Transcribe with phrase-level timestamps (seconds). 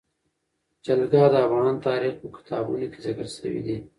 [0.85, 3.77] جلګه د افغان تاریخ په کتابونو کې ذکر شوی دي.